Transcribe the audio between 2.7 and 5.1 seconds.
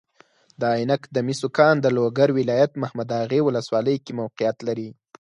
محمداغې والسوالۍ کې موقیعت لري.